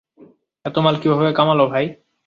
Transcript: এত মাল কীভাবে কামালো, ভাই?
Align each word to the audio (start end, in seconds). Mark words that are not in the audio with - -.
এত 0.65 0.75
মাল 0.77 0.95
কীভাবে 1.01 1.29
কামালো, 1.33 1.65
ভাই? 1.71 1.85